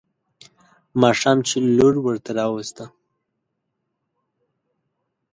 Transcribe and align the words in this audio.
ماښام 1.01 1.37
چې 1.47 1.55
لور 1.77 1.95
ورته 2.05 2.31
راوسته. 2.39 2.85